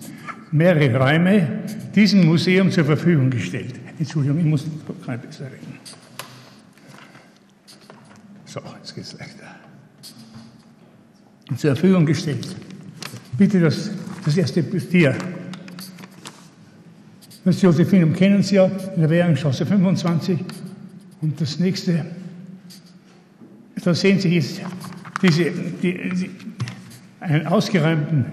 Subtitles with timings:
[0.51, 1.63] mehrere Räume
[1.95, 3.75] diesem Museum zur Verfügung gestellt.
[3.99, 4.65] Entschuldigung, ich muss
[5.05, 5.79] kann besser reden.
[8.45, 9.55] So, jetzt geht es leichter.
[11.55, 12.47] Zur Verfügung gestellt.
[13.37, 13.89] Bitte das,
[14.25, 15.15] das erste Tier.
[17.45, 20.39] Das Josephinum kennen Sie ja, in der Währungsstraße 25.
[21.21, 22.05] Und das nächste,
[23.83, 24.61] da sehen Sie jetzt
[25.21, 26.29] diese, die, die,
[27.21, 28.25] einen ausgeräumten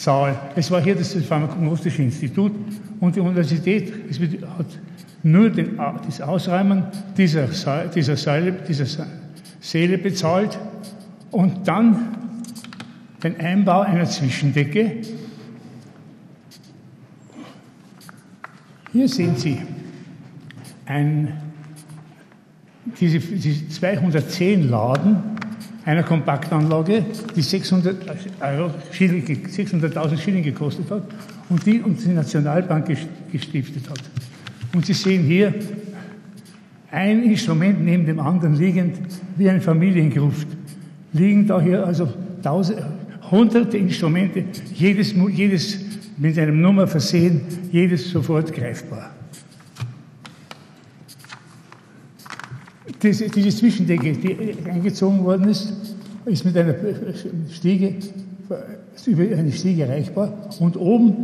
[0.00, 0.34] Saal.
[0.56, 2.52] Es war hier das Pharmakognostische Institut
[3.00, 3.92] und die Universität
[4.56, 4.66] hat
[5.22, 6.84] nur den, das Ausräumen
[7.18, 7.48] dieser,
[7.94, 9.06] dieser, Säule, dieser
[9.60, 10.58] Säle bezahlt
[11.30, 12.16] und dann
[13.22, 15.02] den Einbau einer Zwischendecke.
[18.92, 19.60] Hier sehen Sie
[20.86, 21.34] ein,
[22.98, 25.39] diese, diese 210 Laden
[25.84, 27.04] einer Kompaktanlage,
[27.34, 31.02] die 600.000 Schilling, 600 Schilling gekostet hat
[31.48, 32.96] und die uns die Nationalbank
[33.32, 34.00] gestiftet hat.
[34.74, 35.54] Und Sie sehen hier
[36.90, 38.96] ein Instrument neben dem anderen liegend,
[39.36, 40.46] wie ein Familiengruft.
[41.12, 42.82] Liegen da hier also tausend,
[43.30, 45.78] hunderte Instrumente, jedes, jedes
[46.18, 47.40] mit einer Nummer versehen,
[47.72, 49.10] jedes sofort greifbar.
[53.02, 55.72] Diese, diese Zwischendecke, die eingezogen worden ist,
[56.24, 56.74] ist mit einer
[57.50, 57.96] Stiege,
[59.06, 60.50] über eine Stiege erreichbar.
[60.58, 61.16] Und oben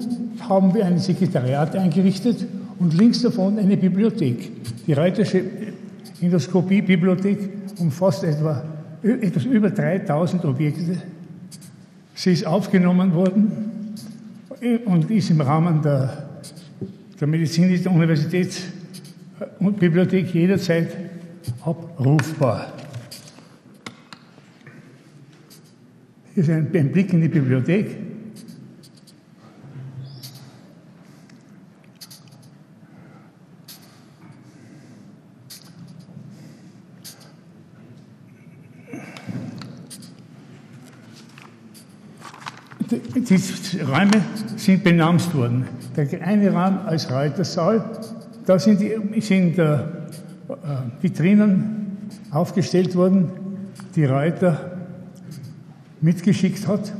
[0.48, 2.46] haben wir ein Sekretariat eingerichtet
[2.78, 4.52] und links davon eine Bibliothek.
[4.86, 5.42] Die Reutersche
[6.20, 7.38] Endoskopie-Bibliothek
[7.78, 8.62] umfasst etwa
[9.02, 11.02] etwas über 3000 Objekte.
[12.14, 13.94] Sie ist aufgenommen worden
[14.86, 16.28] und ist im Rahmen der,
[17.20, 20.88] der Medizinischen Universitätsbibliothek jederzeit
[21.62, 22.72] abrufbar.
[26.34, 27.96] Hier ist ein, Blick in die Bibliothek.
[43.14, 44.10] Die Räume
[44.56, 45.66] sind benamst worden.
[45.96, 47.82] Der eine Raum als Reitersaal,
[48.44, 49.78] da sind, die, sind äh,
[51.00, 51.96] Vitrinen
[52.30, 53.30] aufgestellt worden,
[53.94, 54.78] die Reuter
[56.00, 56.92] mitgeschickt hat.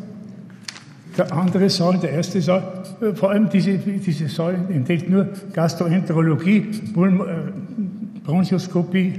[1.17, 6.59] Der andere Saal, der erste Saal, äh, vor allem diese, diese Saal enthält nur Gastroenterologie,
[6.59, 9.15] äh, Bronchoskopie,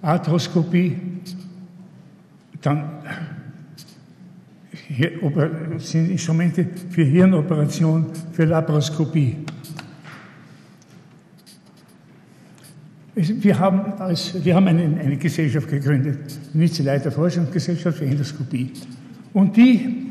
[0.00, 0.96] Arthroskopie,
[2.62, 2.90] dann
[5.78, 9.36] sind Instrumente für Hirnoperation, für Laparoskopie.
[13.16, 16.18] Wir haben, als, wir haben eine, eine Gesellschaft gegründet,
[16.52, 18.72] die Nizza Forschungsgesellschaft für Endoskopie.
[19.32, 20.06] Und die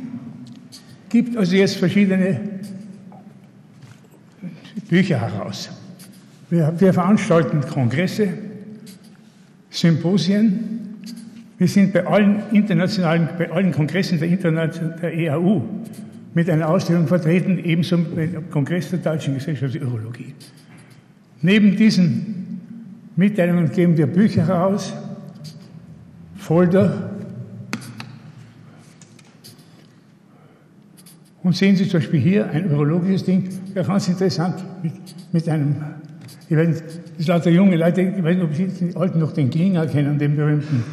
[1.10, 2.40] gibt also jetzt verschiedene
[4.88, 5.70] Bücher heraus.
[6.50, 8.30] Wir, wir veranstalten Kongresse,
[9.70, 11.00] Symposien.
[11.58, 15.62] Wir sind bei allen internationalen, bei allen Kongressen der, der EAU
[16.34, 20.34] mit einer Ausstellung vertreten, ebenso beim Kongress der Deutschen Gesellschaft für Urologie.
[21.42, 22.53] Neben diesen
[23.16, 24.94] Mitteilungen geben wir Bücher heraus,
[26.36, 27.12] Folder.
[31.44, 34.94] Und sehen Sie zum Beispiel hier ein urologisches Ding, ganz interessant, mit,
[35.32, 35.76] mit einem
[36.50, 36.84] Ich weiß nicht,
[37.18, 40.18] das lauter junge Leute, ich weiß nicht, ob Sie die Alten noch den Klinger kennen,
[40.18, 40.84] den berühmten.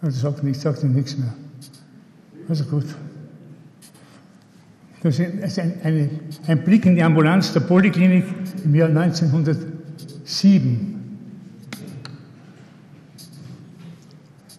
[0.00, 1.32] Also sagt nichts, sagt Ihnen nichts mehr.
[2.48, 2.84] Also gut.
[5.02, 6.08] Das ist ein, eine,
[6.46, 8.24] ein Blick in die Ambulanz der Poliklinik
[8.64, 8.88] im Jahr
[10.24, 11.00] 1907.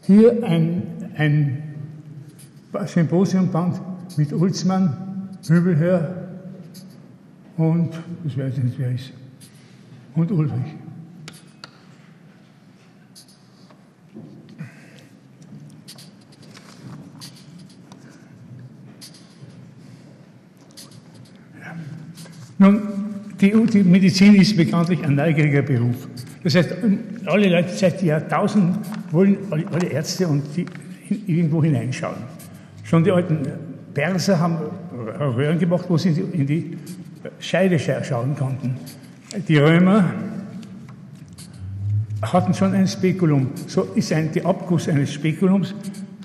[0.03, 0.83] Hier ein,
[1.17, 1.63] ein
[2.85, 3.81] Symposiumband
[4.17, 6.27] mit Ulzmann, Möbelherr
[7.57, 7.91] und,
[8.25, 9.11] ich weiß nicht, wer ist,
[10.13, 10.75] und Ulrich.
[22.57, 22.94] Nun,
[23.41, 26.07] die, die, Medizin ist bekanntlich ein neugieriger Beruf.
[26.43, 26.75] Das heißt,
[27.25, 28.77] alle Leute seit Jahrtausenden
[29.11, 30.65] wollen, alle, alle Ärzte und die
[31.27, 32.17] irgendwo hineinschauen.
[32.83, 33.39] Schon die alten
[33.93, 34.57] Perser haben
[35.19, 36.77] Röhren gemacht, wo sie in die, in die
[37.39, 38.75] Scheide schauen konnten.
[39.47, 40.13] Die Römer
[42.21, 43.49] hatten schon ein Spekulum.
[43.67, 45.73] So ist ein, der Abguss eines Spekulums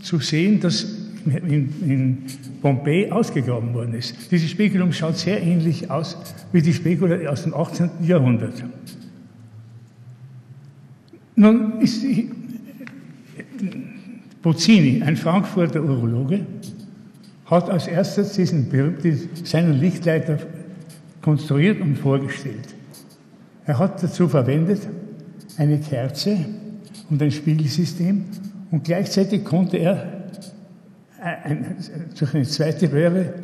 [0.03, 0.87] zu sehen, das
[1.25, 2.19] in, in
[2.63, 4.31] Pompeji ausgegraben worden ist.
[4.31, 6.17] Dieses Spekulum schaut sehr ähnlich aus
[6.53, 7.91] wie die Spekula aus dem 18.
[8.03, 8.65] Jahrhundert.
[11.37, 12.05] Nun ist
[14.43, 16.47] Bozzini, ein Frankfurter Urologe,
[17.47, 18.69] hat als erstes diesen,
[19.45, 20.39] seinen Lichtleiter
[21.21, 22.75] konstruiert und vorgestellt.
[23.67, 24.89] Er hat dazu verwendet
[25.57, 26.39] eine Kerze
[27.11, 28.25] und ein Spiegelsystem
[28.71, 30.21] und gleichzeitig konnte er
[32.19, 33.35] durch eine zweite Röhre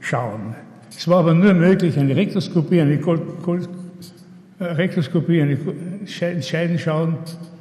[0.00, 0.54] schauen.
[0.96, 3.60] Es war aber nur möglich, eine Rektoskopie, eine Kol Kol
[4.58, 5.58] äh, Rektoskopie, eine
[6.06, 7.16] Scheiden schauen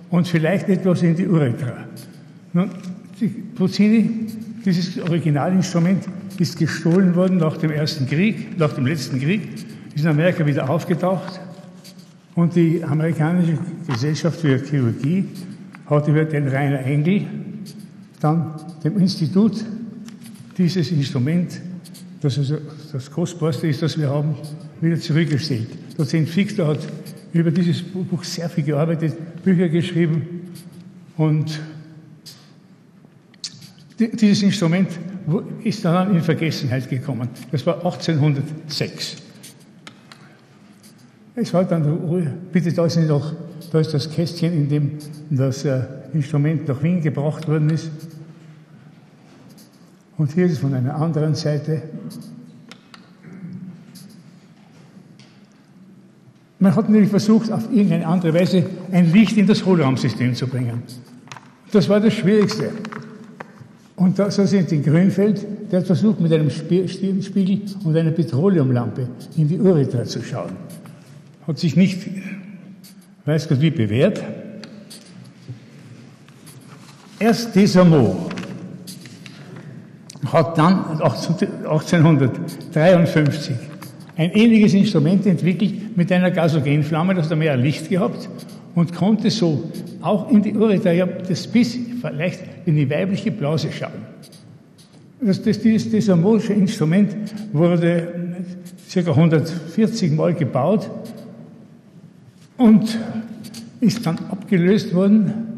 [0.10, 1.86] und vielleicht etwas in die Uretra.
[2.54, 2.70] Nun,
[3.20, 4.28] die Puccini,
[4.64, 6.06] dieses Originalinstrument,
[6.40, 9.42] ist gestohlen worden nach dem Ersten Krieg, nach dem letzten Krieg,
[9.96, 11.40] ist in Amerika wieder aufgetaucht
[12.36, 13.58] und die amerikanische
[13.88, 15.26] Gesellschaft für Chirurgie
[15.86, 17.26] hat über den Rainer Engel
[18.20, 18.54] dann
[18.84, 19.64] dem Institut
[20.58, 21.60] dieses Instrument,
[22.24, 22.58] das also
[22.92, 24.36] das kostbarste ist, das wir haben,
[24.80, 25.68] wieder zurückgestellt.
[25.98, 26.80] Dozent Fixler hat
[27.34, 30.52] über dieses Buch sehr viel gearbeitet, Bücher geschrieben
[31.18, 31.60] und
[34.00, 34.90] dieses Instrument
[35.64, 37.30] ist dann in Vergessenheit gekommen.
[37.52, 39.18] Das war 1806.
[41.36, 43.34] Es war dann, bitte, da ist, noch,
[43.72, 44.92] da ist das Kästchen, in dem
[45.30, 45.82] das äh,
[46.14, 47.90] Instrument nach Wien gebracht worden ist.
[50.18, 51.82] Und hier ist es von einer anderen Seite.
[56.60, 60.84] Man hat natürlich versucht, auf irgendeine andere Weise ein Licht in das Hohlraumsystem zu bringen.
[61.72, 62.72] Das war das Schwierigste.
[63.96, 69.08] Und da, so sind in Grünfeld, der hat versucht, mit einem Stirnspiegel und einer Petroleumlampe
[69.36, 70.52] in die Uretra zu schauen.
[71.46, 72.00] Hat sich nicht,
[73.26, 74.24] weiß Gott wie, bewährt.
[77.20, 78.33] Erst Desamot
[80.32, 83.56] hat dann 1853
[84.16, 88.30] ein ähnliches Instrument entwickelt mit einer Gasogenflamme, das hat mehr Licht gehabt
[88.76, 89.64] und konnte so
[90.02, 94.14] auch in die Ureter, das bis vielleicht in die weibliche Blase schauen.
[95.22, 97.16] Das, das, dieses Desamorische Instrument
[97.54, 98.08] wurde
[98.94, 99.00] ca.
[99.00, 100.90] 140 Mal gebaut
[102.58, 102.98] und
[103.80, 105.53] ist dann abgelöst worden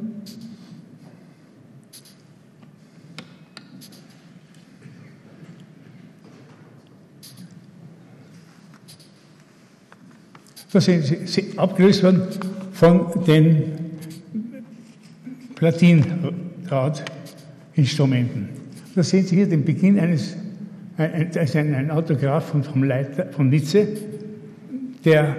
[10.76, 12.24] Da sind sie abgelöst worden
[12.74, 13.64] von den
[15.56, 18.50] Platinradinstrumenten.
[18.94, 20.36] Da sehen Sie hier den Beginn eines,
[20.98, 23.88] ein, ein, ein Autograph von, vom Leiter von Nizze,
[25.06, 25.38] der,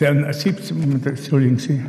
[0.00, 1.82] der 17, Entschuldigen Sie,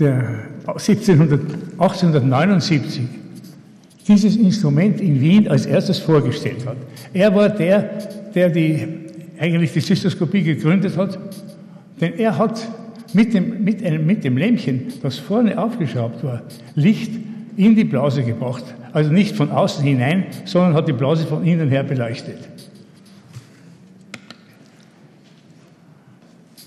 [0.00, 1.42] der 1700,
[1.78, 3.04] 1879
[4.08, 6.78] dieses Instrument in Wien als erstes vorgestellt hat.
[7.12, 7.84] Er war der,
[8.34, 9.05] der die
[9.38, 11.18] eigentlich die Zystoskopie gegründet hat.
[12.00, 12.68] Denn er hat
[13.12, 16.42] mit dem, mit, einem, mit dem Lämpchen, das vorne aufgeschraubt war,
[16.74, 17.12] Licht
[17.56, 18.64] in die Blase gebracht.
[18.92, 22.38] Also nicht von außen hinein, sondern hat die Blase von innen her beleuchtet.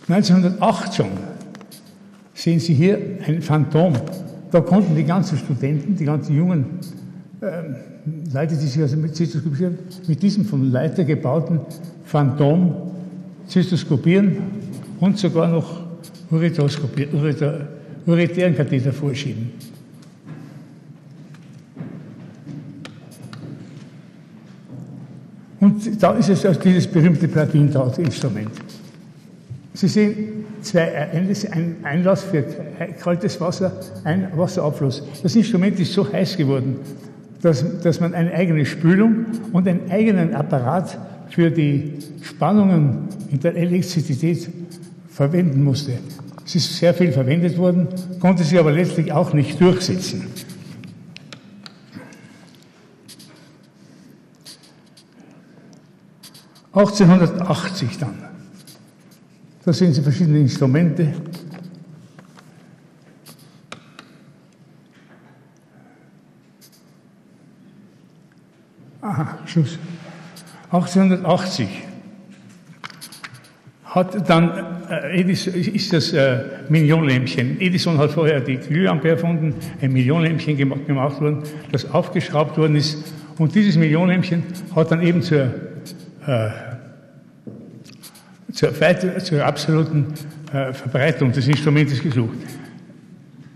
[0.07, 1.11] 1908 schon
[2.33, 3.93] sehen Sie hier ein Phantom.
[4.49, 6.65] Da konnten die ganzen Studenten, die ganzen jungen
[7.41, 7.75] ähm,
[8.33, 9.69] Leute, die sich also mit Zystoskopie
[10.07, 11.59] mit diesem vom Leiter gebauten
[12.10, 12.74] Phantom
[13.48, 14.38] zystoskopieren
[15.00, 15.82] und sogar noch
[16.32, 19.51] uretären Katheter vorschieben.
[25.60, 28.51] Und da ist es also dieses berühmte Platindrautinstrument.
[29.74, 32.44] Sie sehen zwei ein Einlass für
[33.00, 33.72] kaltes Wasser,
[34.04, 35.04] ein Wasserabfluss.
[35.22, 36.78] Das Instrument ist so heiß geworden,
[37.42, 40.98] dass, dass man eine eigene Spülung und einen eigenen Apparat
[41.29, 44.50] für die Spannungen in der Elektrizität
[45.09, 46.00] verwenden musste.
[46.45, 47.88] Es ist sehr viel verwendet worden,
[48.19, 50.27] konnte sich aber letztlich auch nicht durchsetzen.
[56.71, 58.13] ...1880 dann.
[59.65, 61.13] Da sehen Sie verschiedene Instrumente.
[69.01, 69.77] Aha, Schluss.
[70.71, 71.67] 1880
[73.85, 74.51] hat dann
[74.89, 77.59] äh, Edison, ist das äh, Millionlämpchen.
[77.59, 83.11] Edison hat vorher die Glühlampe erfunden, ein Millionlämpchen gemacht, gemacht worden, das aufgeschraubt worden ist.
[83.39, 84.43] Und dieses Millionlämpchen
[84.75, 85.51] hat dann eben zur,
[86.27, 86.49] äh,
[88.53, 88.71] zur,
[89.23, 90.13] zur absoluten
[90.53, 92.38] äh, Verbreitung des Instrumentes gesucht.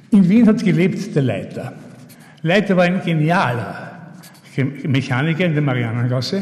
[0.10, 1.74] In Wien hat gelebt der Leiter.
[2.42, 3.92] Leiter war ein genialer
[4.84, 6.42] Mechaniker in der Marianengasse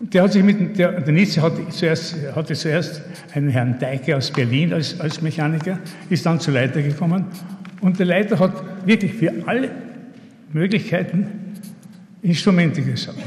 [0.00, 3.02] der hat sich mit, der, der Nietzsche hatte zuerst, hatte zuerst
[3.34, 5.78] einen Herrn Deike aus Berlin als, als Mechaniker,
[6.08, 7.26] ist dann zu Leiter gekommen.
[7.82, 9.70] Und der Leiter hat wirklich für alle
[10.52, 11.26] Möglichkeiten
[12.22, 13.18] Instrumente gesagt.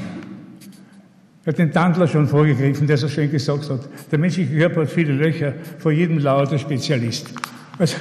[1.46, 4.90] Er hat den Tandler schon vorgegriffen, der so schön gesagt hat, der menschliche Körper hat
[4.90, 7.34] viele Löcher, vor jedem lauert der Spezialist.
[7.78, 7.98] Also,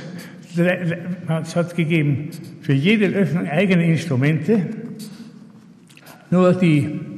[0.55, 4.61] es hat gegeben für jede Öffnung eigene Instrumente,
[6.31, 7.12] nur die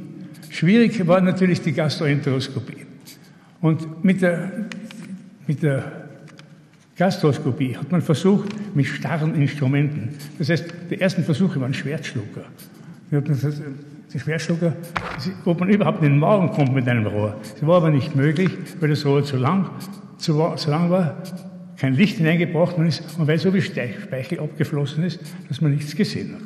[0.55, 2.85] Schwierig war natürlich die Gastroenteroskopie.
[3.59, 4.67] Und mit der,
[5.47, 5.91] mit der
[6.95, 10.15] Gastroskopie hat man versucht, mit starren Instrumenten.
[10.39, 12.45] Das heißt, die ersten Versuche waren Schwertschlucker.
[13.11, 14.73] Die Schwertschlucker,
[15.43, 17.35] ob man überhaupt in den Magen kommt mit einem Rohr.
[17.41, 19.69] Das war aber nicht möglich, weil das Rohr zu lang,
[20.19, 21.21] zu, zu lang war,
[21.75, 25.19] kein Licht hineingebracht worden ist und weil so viel Speichel abgeflossen ist,
[25.49, 26.37] dass man nichts gesehen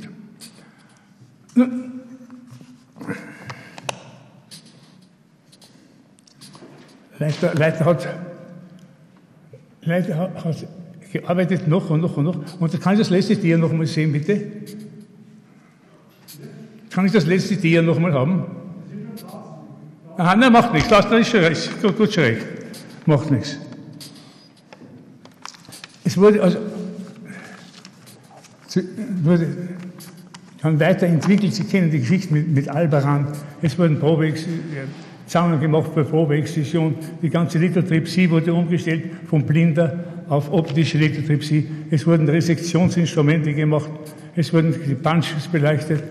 [1.55, 1.67] hat.
[7.19, 8.07] Leiter hat,
[9.81, 10.67] Leiter hat,
[11.11, 12.59] gearbeitet noch und noch und noch.
[12.59, 14.41] Und kann ich das letzte Tier noch mal sehen, bitte?
[16.89, 18.45] Kann ich das letzte Tier noch mal haben?
[20.17, 20.89] Aha, nein, macht nichts.
[20.89, 21.81] Das ist schon recht.
[21.81, 22.45] Gut, gut recht.
[23.05, 23.57] Macht nichts.
[26.03, 26.57] Es wurde also
[29.23, 29.47] wurde
[30.61, 31.53] dann weiterentwickelt.
[31.53, 33.27] Sie kennen die Geschichte mit, mit Albaran.
[33.61, 34.33] Es wurden Probe,
[35.29, 36.95] Sammlung gemacht bei Probeexzision.
[37.21, 41.67] Die ganze Lithotripsie wurde umgestellt von blinder auf optische Lithotripsie.
[41.91, 43.89] Es wurden Resektionsinstrumente gemacht.
[44.35, 46.03] Es wurden die Punches beleuchtet.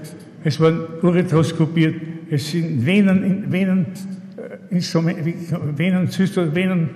[0.45, 1.97] Es wurden Uretroskopiert.
[2.31, 3.87] Es sind Venen, Venen,
[4.71, 4.81] äh,
[5.77, 6.09] Venen,
[6.55, 6.89] Venen,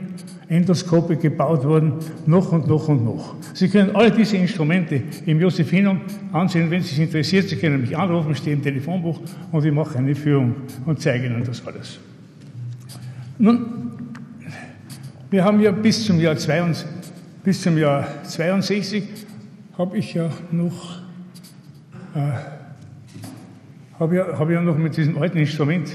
[0.49, 1.95] Endoskope gebaut worden,
[2.27, 3.35] noch und noch und noch.
[3.55, 6.03] Sie können alle diese Instrumente im Josephinum
[6.33, 7.49] ansehen, wenn Sie sich interessiert.
[7.49, 9.19] Sie können mich anrufen, stehe im Telefonbuch
[9.51, 11.99] und ich mache eine Führung und zeige Ihnen das alles.
[13.43, 13.67] Nun,
[15.29, 16.87] wir haben ja bis zum Jahr 62,
[17.43, 19.03] bis zum Jahr 62
[19.77, 21.01] habe ich ja noch
[22.15, 22.21] äh,
[23.99, 25.91] habe ja, hab ja noch mit diesem alten Instrument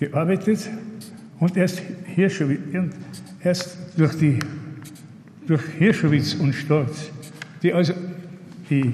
[0.00, 0.68] gearbeitet
[1.38, 2.60] und erst Hirschowitz,
[3.44, 4.40] erst durch die
[5.46, 7.12] durch Hirschowitz und Storz,
[7.62, 7.92] die also
[8.68, 8.92] die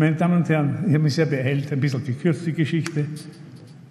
[0.00, 3.04] Meine Damen und Herren, ich habe mich sehr beeilt, ein bisschen gekürzt die Geschichte.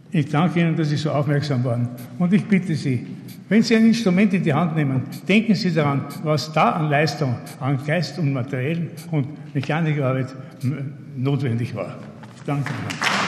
[0.09, 1.89] Ich danke Ihnen, dass Sie so aufmerksam waren.
[2.17, 3.05] Und ich bitte Sie,
[3.49, 7.35] wenn Sie ein Instrument in die Hand nehmen, denken Sie daran, was da an Leistung,
[7.59, 10.33] an Geist und Materiellen und Mechanikarbeit
[11.17, 11.97] notwendig war.
[12.45, 13.26] Danke Ihnen.